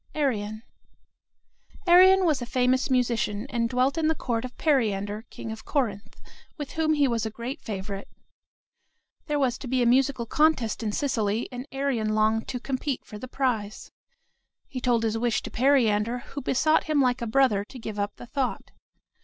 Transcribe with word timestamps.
ARION 0.15 0.63
Arion 1.85 2.25
was 2.25 2.41
a 2.41 2.47
famous 2.47 2.89
musician, 2.89 3.45
and 3.51 3.69
dwelt 3.69 3.99
in 3.99 4.07
the 4.07 4.15
court 4.15 4.43
of 4.43 4.57
Periander, 4.57 5.25
king 5.29 5.51
of 5.51 5.63
Corinth, 5.63 6.19
with 6.57 6.71
whom 6.71 6.93
he 6.95 7.07
was 7.07 7.23
a 7.23 7.29
great 7.29 7.61
favorite. 7.61 8.07
There 9.27 9.37
was 9.37 9.59
to 9.59 9.67
be 9.67 9.83
a 9.83 9.85
musical 9.85 10.25
contest 10.25 10.81
in 10.81 10.91
Sicily, 10.91 11.47
and 11.51 11.67
Arion 11.71 12.15
longed 12.15 12.47
to 12.47 12.59
compete 12.59 13.05
for 13.05 13.19
the 13.19 13.27
prize. 13.27 13.91
He 14.67 14.81
told 14.81 15.03
his 15.03 15.19
wish 15.19 15.43
to 15.43 15.51
Periander, 15.51 16.23
who 16.33 16.41
besought 16.41 16.85
him 16.85 16.99
like 16.99 17.21
a 17.21 17.27
brother 17.27 17.63
to 17.65 17.77
give 17.77 17.99
up 17.99 18.15
the 18.15 18.25
thought. 18.25 18.71